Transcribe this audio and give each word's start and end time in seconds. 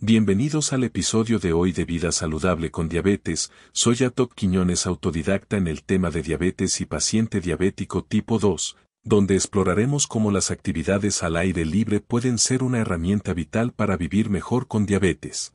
Bienvenidos 0.00 0.72
al 0.72 0.84
episodio 0.84 1.40
de 1.40 1.52
hoy 1.52 1.72
de 1.72 1.84
Vida 1.84 2.12
Saludable 2.12 2.70
con 2.70 2.88
Diabetes, 2.88 3.50
soy 3.72 4.04
Atok 4.04 4.32
Quiñones 4.32 4.86
autodidacta 4.86 5.56
en 5.56 5.66
el 5.66 5.82
tema 5.82 6.12
de 6.12 6.22
diabetes 6.22 6.80
y 6.80 6.86
paciente 6.86 7.40
diabético 7.40 8.04
tipo 8.04 8.38
2, 8.38 8.76
donde 9.02 9.34
exploraremos 9.34 10.06
cómo 10.06 10.30
las 10.30 10.52
actividades 10.52 11.24
al 11.24 11.36
aire 11.36 11.64
libre 11.64 11.98
pueden 11.98 12.38
ser 12.38 12.62
una 12.62 12.78
herramienta 12.78 13.34
vital 13.34 13.72
para 13.72 13.96
vivir 13.96 14.30
mejor 14.30 14.68
con 14.68 14.86
diabetes. 14.86 15.52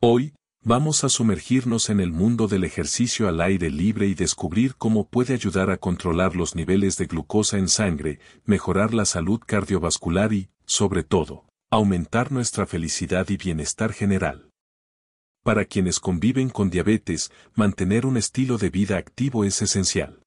Hoy, 0.00 0.32
vamos 0.64 1.04
a 1.04 1.10
sumergirnos 1.10 1.90
en 1.90 2.00
el 2.00 2.10
mundo 2.10 2.48
del 2.48 2.64
ejercicio 2.64 3.28
al 3.28 3.42
aire 3.42 3.68
libre 3.68 4.06
y 4.06 4.14
descubrir 4.14 4.76
cómo 4.76 5.08
puede 5.08 5.34
ayudar 5.34 5.68
a 5.68 5.76
controlar 5.76 6.36
los 6.36 6.54
niveles 6.54 6.96
de 6.96 7.04
glucosa 7.04 7.58
en 7.58 7.68
sangre, 7.68 8.18
mejorar 8.46 8.94
la 8.94 9.04
salud 9.04 9.42
cardiovascular 9.44 10.32
y, 10.32 10.48
sobre 10.64 11.02
todo, 11.02 11.44
aumentar 11.72 12.32
nuestra 12.32 12.66
felicidad 12.66 13.30
y 13.30 13.38
bienestar 13.38 13.94
general. 13.94 14.50
Para 15.42 15.64
quienes 15.64 16.00
conviven 16.00 16.50
con 16.50 16.68
diabetes, 16.68 17.32
mantener 17.54 18.04
un 18.04 18.18
estilo 18.18 18.58
de 18.58 18.68
vida 18.68 18.98
activo 18.98 19.42
es 19.42 19.62
esencial. 19.62 20.22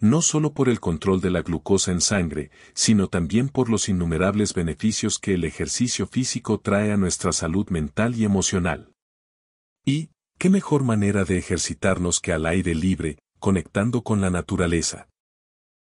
No 0.00 0.20
solo 0.20 0.54
por 0.54 0.68
el 0.68 0.80
control 0.80 1.20
de 1.20 1.30
la 1.30 1.42
glucosa 1.42 1.92
en 1.92 2.00
sangre, 2.00 2.50
sino 2.74 3.06
también 3.06 3.50
por 3.50 3.70
los 3.70 3.88
innumerables 3.88 4.52
beneficios 4.52 5.20
que 5.20 5.34
el 5.34 5.44
ejercicio 5.44 6.08
físico 6.08 6.58
trae 6.58 6.90
a 6.90 6.96
nuestra 6.96 7.30
salud 7.30 7.68
mental 7.70 8.16
y 8.16 8.24
emocional. 8.24 8.90
Y, 9.84 10.10
¿qué 10.38 10.50
mejor 10.50 10.82
manera 10.82 11.24
de 11.24 11.38
ejercitarnos 11.38 12.18
que 12.18 12.32
al 12.32 12.46
aire 12.46 12.74
libre, 12.74 13.20
conectando 13.38 14.02
con 14.02 14.20
la 14.20 14.30
naturaleza? 14.30 15.08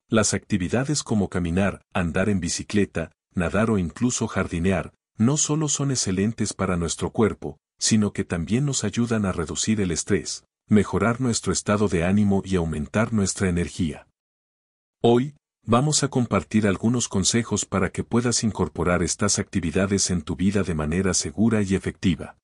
Las 0.08 0.32
actividades 0.32 1.02
como 1.02 1.28
caminar, 1.28 1.82
andar 1.92 2.30
en 2.30 2.40
bicicleta, 2.40 3.12
nadar 3.34 3.70
o 3.70 3.78
incluso 3.78 4.26
jardinear, 4.26 4.92
no 5.16 5.36
solo 5.36 5.68
son 5.68 5.90
excelentes 5.90 6.52
para 6.52 6.76
nuestro 6.76 7.10
cuerpo, 7.10 7.58
sino 7.78 8.12
que 8.12 8.24
también 8.24 8.64
nos 8.64 8.84
ayudan 8.84 9.26
a 9.26 9.32
reducir 9.32 9.80
el 9.80 9.90
estrés, 9.90 10.44
mejorar 10.68 11.20
nuestro 11.20 11.52
estado 11.52 11.88
de 11.88 12.04
ánimo 12.04 12.42
y 12.44 12.56
aumentar 12.56 13.12
nuestra 13.12 13.48
energía. 13.48 14.06
Hoy, 15.02 15.36
vamos 15.66 16.02
a 16.02 16.08
compartir 16.08 16.66
algunos 16.66 17.08
consejos 17.08 17.64
para 17.66 17.90
que 17.90 18.04
puedas 18.04 18.42
incorporar 18.42 19.02
estas 19.02 19.38
actividades 19.38 20.10
en 20.10 20.22
tu 20.22 20.36
vida 20.36 20.62
de 20.62 20.74
manera 20.74 21.14
segura 21.14 21.62
y 21.62 21.74
efectiva. 21.74 22.36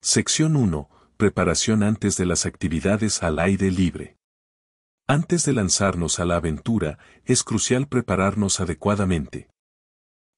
Sección 0.00 0.56
1. 0.56 0.88
Preparación 1.16 1.82
antes 1.82 2.16
de 2.16 2.26
las 2.26 2.46
actividades 2.46 3.22
al 3.22 3.38
aire 3.38 3.70
libre. 3.70 4.16
Antes 5.06 5.44
de 5.44 5.52
lanzarnos 5.52 6.18
a 6.18 6.24
la 6.24 6.36
aventura, 6.36 6.98
es 7.24 7.42
crucial 7.42 7.88
prepararnos 7.88 8.60
adecuadamente. 8.60 9.48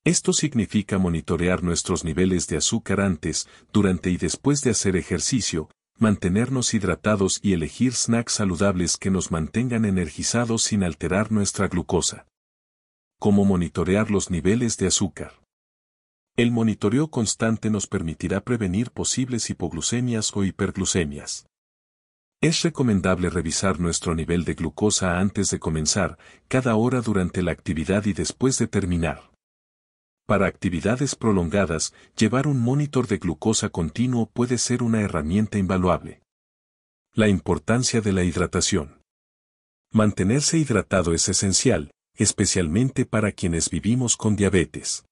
Esto 0.07 0.33
significa 0.33 0.99
monitorear 0.99 1.65
nuestros 1.65 2.05
niveles 2.05 2.47
de 2.47 2.57
azúcar 2.57 3.01
antes, 3.01 3.49
durante 3.73 4.09
y 4.09 4.19
después 4.19 4.61
de 4.61 4.71
hacer 4.71 4.95
ejercicio, 4.95 5.69
mantenernos 5.99 6.75
hidratados 6.75 7.41
y 7.43 7.55
elegir 7.55 7.93
snacks 7.93 8.35
saludables 8.35 8.99
que 8.99 9.11
nos 9.11 9.33
mantengan 9.33 9.85
energizados 9.85 10.63
sin 10.63 10.85
alterar 10.85 11.33
nuestra 11.33 11.67
glucosa. 11.67 12.25
¿Cómo 13.19 13.45
monitorear 13.45 14.13
los 14.13 14.31
niveles 14.31 14.77
de 14.77 14.87
azúcar? 14.87 15.43
El 16.37 16.53
monitoreo 16.53 17.09
constante 17.09 17.69
nos 17.69 17.89
permitirá 17.89 18.43
prevenir 18.43 18.93
posibles 18.93 19.51
hipoglucemias 19.51 20.31
o 20.37 20.45
hiperglucemias. 20.45 21.49
Es 22.41 22.63
recomendable 22.63 23.29
revisar 23.29 23.81
nuestro 23.81 24.15
nivel 24.15 24.45
de 24.45 24.55
glucosa 24.55 25.19
antes 25.19 25.51
de 25.51 25.59
comenzar, 25.59 26.17
cada 26.47 26.77
hora 26.77 27.01
durante 27.01 27.43
la 27.43 27.51
actividad 27.51 28.05
y 28.07 28.13
después 28.13 28.57
de 28.59 28.69
terminar. 28.69 29.36
Para 30.27 30.49
actividades 30.49 31.15
prolongadas, 31.15 31.95
llevar 32.17 32.49
un 32.49 32.61
monitor 32.61 33.07
de 33.07 33.19
glucosa 33.19 33.69
continuo 33.69 34.27
puede 34.27 34.59
ser 34.59 34.83
una 34.83 35.01
herramienta 35.01 35.57
invaluable. 35.57 36.21
La 37.15 37.29
importancia 37.29 38.01
de 38.01 38.13
la 38.13 38.25
hidratación. 38.25 39.01
Mantenerse 39.93 40.59
hidratado 40.59 41.15
es 41.15 41.29
esencial, 41.29 41.93
especialmente 42.17 43.07
para 43.07 43.31
quienes 43.31 43.71
vivimos 43.71 44.17
con 44.17 44.35
diabetes. 44.35 45.05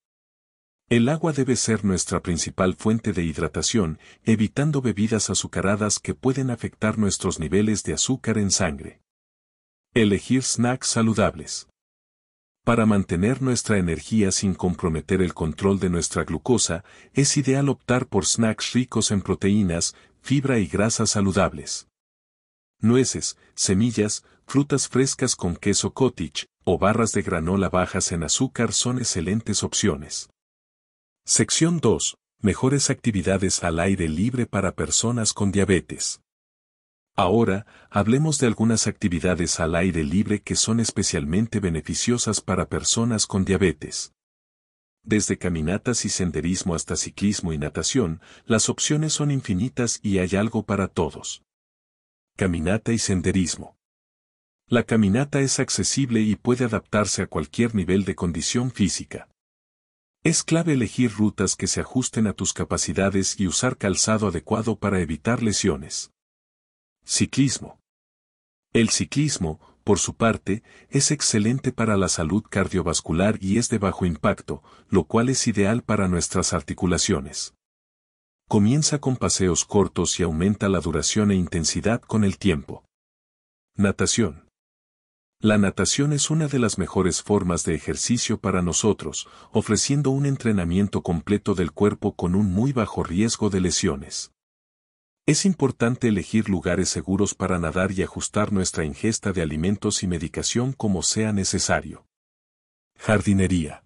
El 0.90 1.08
agua 1.08 1.32
debe 1.32 1.54
ser 1.54 1.84
nuestra 1.84 2.20
principal 2.20 2.74
fuente 2.74 3.12
de 3.12 3.22
hidratación, 3.22 4.00
evitando 4.24 4.82
bebidas 4.82 5.30
azucaradas 5.30 6.00
que 6.00 6.14
pueden 6.14 6.50
afectar 6.50 6.98
nuestros 6.98 7.38
niveles 7.38 7.84
de 7.84 7.94
azúcar 7.94 8.36
en 8.36 8.50
sangre. 8.50 9.00
Elegir 9.94 10.42
snacks 10.42 10.88
saludables. 10.88 11.68
Para 12.64 12.86
mantener 12.86 13.42
nuestra 13.42 13.76
energía 13.76 14.32
sin 14.32 14.54
comprometer 14.54 15.20
el 15.20 15.34
control 15.34 15.78
de 15.78 15.90
nuestra 15.90 16.24
glucosa, 16.24 16.82
es 17.12 17.36
ideal 17.36 17.68
optar 17.68 18.06
por 18.06 18.24
snacks 18.24 18.72
ricos 18.72 19.10
en 19.10 19.20
proteínas, 19.20 19.94
fibra 20.22 20.58
y 20.58 20.66
grasas 20.66 21.10
saludables. 21.10 21.88
Nueces, 22.80 23.36
semillas, 23.54 24.24
frutas 24.46 24.88
frescas 24.88 25.36
con 25.36 25.56
queso 25.56 25.92
cottage, 25.92 26.46
o 26.64 26.78
barras 26.78 27.12
de 27.12 27.20
granola 27.20 27.68
bajas 27.68 28.12
en 28.12 28.22
azúcar 28.22 28.72
son 28.72 28.96
excelentes 28.96 29.62
opciones. 29.62 30.30
Sección 31.26 31.80
2. 31.80 32.16
Mejores 32.40 32.88
actividades 32.88 33.62
al 33.62 33.78
aire 33.78 34.08
libre 34.08 34.46
para 34.46 34.74
personas 34.74 35.34
con 35.34 35.52
diabetes. 35.52 36.23
Ahora, 37.16 37.64
hablemos 37.90 38.38
de 38.38 38.48
algunas 38.48 38.88
actividades 38.88 39.60
al 39.60 39.76
aire 39.76 40.02
libre 40.02 40.42
que 40.42 40.56
son 40.56 40.80
especialmente 40.80 41.60
beneficiosas 41.60 42.40
para 42.40 42.68
personas 42.68 43.26
con 43.26 43.44
diabetes. 43.44 44.12
Desde 45.04 45.38
caminatas 45.38 46.04
y 46.06 46.08
senderismo 46.08 46.74
hasta 46.74 46.96
ciclismo 46.96 47.52
y 47.52 47.58
natación, 47.58 48.20
las 48.46 48.68
opciones 48.68 49.12
son 49.12 49.30
infinitas 49.30 50.00
y 50.02 50.18
hay 50.18 50.34
algo 50.34 50.64
para 50.64 50.88
todos. 50.88 51.44
Caminata 52.36 52.92
y 52.92 52.98
senderismo. 52.98 53.76
La 54.66 54.82
caminata 54.82 55.40
es 55.40 55.60
accesible 55.60 56.20
y 56.20 56.34
puede 56.36 56.64
adaptarse 56.64 57.22
a 57.22 57.26
cualquier 57.26 57.74
nivel 57.74 58.04
de 58.04 58.14
condición 58.14 58.72
física. 58.72 59.28
Es 60.24 60.42
clave 60.42 60.72
elegir 60.72 61.12
rutas 61.12 61.54
que 61.54 61.66
se 61.66 61.82
ajusten 61.82 62.26
a 62.26 62.32
tus 62.32 62.54
capacidades 62.54 63.38
y 63.38 63.46
usar 63.46 63.76
calzado 63.76 64.28
adecuado 64.28 64.78
para 64.78 65.00
evitar 65.00 65.42
lesiones. 65.42 66.13
Ciclismo. 67.06 67.78
El 68.72 68.88
ciclismo, 68.88 69.60
por 69.84 69.98
su 69.98 70.16
parte, 70.16 70.62
es 70.88 71.10
excelente 71.10 71.70
para 71.70 71.98
la 71.98 72.08
salud 72.08 72.42
cardiovascular 72.48 73.38
y 73.42 73.58
es 73.58 73.68
de 73.68 73.76
bajo 73.76 74.06
impacto, 74.06 74.62
lo 74.88 75.04
cual 75.04 75.28
es 75.28 75.46
ideal 75.46 75.82
para 75.82 76.08
nuestras 76.08 76.54
articulaciones. 76.54 77.54
Comienza 78.48 79.00
con 79.00 79.16
paseos 79.16 79.66
cortos 79.66 80.18
y 80.18 80.22
aumenta 80.22 80.70
la 80.70 80.80
duración 80.80 81.30
e 81.30 81.34
intensidad 81.34 82.00
con 82.00 82.24
el 82.24 82.38
tiempo. 82.38 82.84
Natación. 83.76 84.48
La 85.40 85.58
natación 85.58 86.14
es 86.14 86.30
una 86.30 86.48
de 86.48 86.58
las 86.58 86.78
mejores 86.78 87.22
formas 87.22 87.64
de 87.64 87.74
ejercicio 87.74 88.38
para 88.38 88.62
nosotros, 88.62 89.28
ofreciendo 89.52 90.08
un 90.08 90.24
entrenamiento 90.24 91.02
completo 91.02 91.54
del 91.54 91.70
cuerpo 91.70 92.16
con 92.16 92.34
un 92.34 92.46
muy 92.50 92.72
bajo 92.72 93.04
riesgo 93.04 93.50
de 93.50 93.60
lesiones. 93.60 94.33
Es 95.26 95.46
importante 95.46 96.08
elegir 96.08 96.50
lugares 96.50 96.90
seguros 96.90 97.34
para 97.34 97.58
nadar 97.58 97.92
y 97.92 98.02
ajustar 98.02 98.52
nuestra 98.52 98.84
ingesta 98.84 99.32
de 99.32 99.40
alimentos 99.40 100.02
y 100.02 100.06
medicación 100.06 100.74
como 100.74 101.02
sea 101.02 101.32
necesario. 101.32 102.06
Jardinería. 102.98 103.84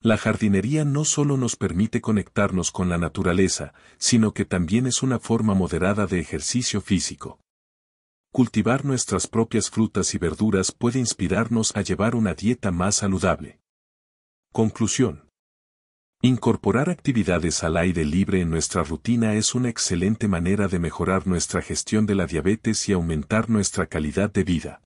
La 0.00 0.16
jardinería 0.16 0.86
no 0.86 1.04
solo 1.04 1.36
nos 1.36 1.56
permite 1.56 2.00
conectarnos 2.00 2.70
con 2.70 2.88
la 2.88 2.96
naturaleza, 2.96 3.74
sino 3.98 4.32
que 4.32 4.46
también 4.46 4.86
es 4.86 5.02
una 5.02 5.18
forma 5.18 5.52
moderada 5.52 6.06
de 6.06 6.18
ejercicio 6.18 6.80
físico. 6.80 7.40
Cultivar 8.32 8.86
nuestras 8.86 9.26
propias 9.26 9.68
frutas 9.68 10.14
y 10.14 10.18
verduras 10.18 10.72
puede 10.72 10.98
inspirarnos 10.98 11.76
a 11.76 11.82
llevar 11.82 12.14
una 12.14 12.32
dieta 12.32 12.70
más 12.70 12.94
saludable. 12.94 13.60
Conclusión. 14.50 15.27
Incorporar 16.20 16.90
actividades 16.90 17.62
al 17.62 17.76
aire 17.76 18.04
libre 18.04 18.40
en 18.40 18.50
nuestra 18.50 18.82
rutina 18.82 19.34
es 19.34 19.54
una 19.54 19.68
excelente 19.68 20.26
manera 20.26 20.66
de 20.66 20.80
mejorar 20.80 21.28
nuestra 21.28 21.62
gestión 21.62 22.06
de 22.06 22.16
la 22.16 22.26
diabetes 22.26 22.88
y 22.88 22.92
aumentar 22.92 23.48
nuestra 23.48 23.86
calidad 23.86 24.32
de 24.32 24.42
vida. 24.42 24.82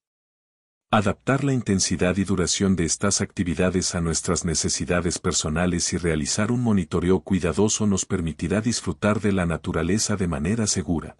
Adaptar 0.90 1.42
la 1.42 1.54
intensidad 1.54 2.18
y 2.18 2.24
duración 2.24 2.76
de 2.76 2.84
estas 2.84 3.22
actividades 3.22 3.94
a 3.94 4.02
nuestras 4.02 4.44
necesidades 4.44 5.18
personales 5.18 5.94
y 5.94 5.96
realizar 5.96 6.52
un 6.52 6.60
monitoreo 6.60 7.20
cuidadoso 7.20 7.86
nos 7.86 8.04
permitirá 8.04 8.60
disfrutar 8.60 9.22
de 9.22 9.32
la 9.32 9.46
naturaleza 9.46 10.16
de 10.16 10.28
manera 10.28 10.66
segura. 10.66 11.16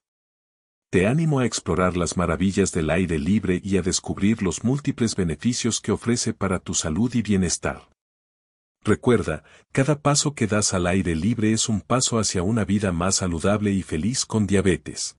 Te 0.91 1.07
animo 1.07 1.39
a 1.39 1.47
explorar 1.47 1.97
las 1.97 2.19
maravillas 2.19 2.71
del 2.73 2.91
aire 2.91 3.19
libre 3.19 3.63
y 3.65 3.79
a 3.79 3.83
descubrir 3.83 4.43
los 4.43 4.63
múltiples 4.63 5.17
beneficios 5.17 5.81
que 5.81 5.91
ofrece 5.91 6.35
para 6.35 6.59
tu 6.59 6.75
salud 6.75 7.15
y 7.15 7.23
bienestar. 7.23 7.92
Recuerda, 8.85 9.45
cada 9.71 10.01
paso 10.01 10.35
que 10.35 10.49
das 10.49 10.75
al 10.75 10.89
aire 10.89 11.15
libre 11.15 11.53
es 11.53 11.69
un 11.69 11.81
paso 11.81 12.19
hacia 12.19 12.43
una 12.43 12.65
vida 12.65 12.91
más 12.91 13.17
saludable 13.17 13.71
y 13.71 13.83
feliz 13.83 14.27
con 14.27 14.49
diabetes. 14.49 15.17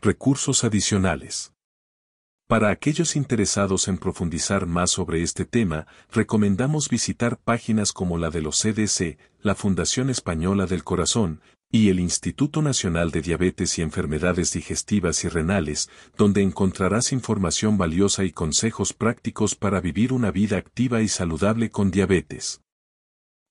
Recursos 0.00 0.64
adicionales. 0.64 1.52
Para 2.48 2.70
aquellos 2.70 3.14
interesados 3.14 3.86
en 3.86 3.96
profundizar 3.96 4.66
más 4.66 4.90
sobre 4.90 5.22
este 5.22 5.44
tema, 5.44 5.86
recomendamos 6.10 6.88
visitar 6.88 7.38
páginas 7.38 7.92
como 7.92 8.18
la 8.18 8.30
de 8.30 8.42
los 8.42 8.60
CDC, 8.60 9.18
la 9.40 9.54
Fundación 9.54 10.10
Española 10.10 10.66
del 10.66 10.82
Corazón, 10.82 11.40
y 11.70 11.90
el 11.90 12.00
Instituto 12.00 12.60
Nacional 12.60 13.12
de 13.12 13.22
Diabetes 13.22 13.78
y 13.78 13.82
Enfermedades 13.82 14.52
Digestivas 14.52 15.22
y 15.24 15.28
Renales, 15.28 15.88
donde 16.16 16.42
encontrarás 16.42 17.12
información 17.12 17.78
valiosa 17.78 18.24
y 18.24 18.32
consejos 18.32 18.92
prácticos 18.92 19.54
para 19.54 19.80
vivir 19.80 20.12
una 20.12 20.32
vida 20.32 20.56
activa 20.56 21.02
y 21.02 21.08
saludable 21.08 21.70
con 21.70 21.90
diabetes. 21.92 22.63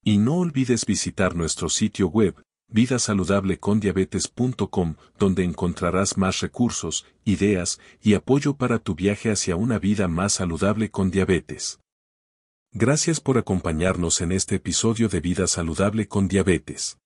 Y 0.04 0.18
no 0.18 0.36
olvides 0.36 0.86
visitar 0.86 1.36
nuestro 1.36 1.70
sitio 1.70 2.08
web, 2.08 2.36
vidasaludablecondiabetes.com, 2.68 4.96
donde 5.18 5.46
encontrarás 5.46 6.18
más 6.18 6.42
recursos, 6.42 7.06
ideas 7.24 7.80
y 8.02 8.16
apoyo 8.16 8.56
para 8.56 8.80
tu 8.80 8.96
viaje 8.96 9.32
hacia 9.32 9.56
una 9.56 9.80
vida 9.80 10.10
más 10.10 10.34
saludable 10.34 10.92
con 10.92 11.10
diabetes. 11.10 11.80
Gracias 12.74 13.22
por 13.22 13.38
acompañarnos 13.38 14.20
en 14.20 14.34
este 14.34 14.56
episodio 14.56 15.08
de 15.08 15.22
Vida 15.22 15.48
Saludable 15.48 16.08
con 16.08 16.28
Diabetes. 16.28 16.98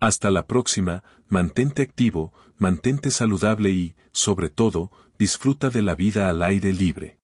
Hasta 0.00 0.30
la 0.30 0.46
próxima, 0.46 1.04
mantente 1.28 1.82
activo, 1.82 2.32
mantente 2.56 3.10
saludable 3.10 3.70
y, 3.70 3.94
sobre 4.10 4.48
todo, 4.48 4.90
disfruta 5.18 5.68
de 5.68 5.82
la 5.82 5.94
vida 5.94 6.30
al 6.30 6.42
aire 6.42 6.72
libre. 6.72 7.19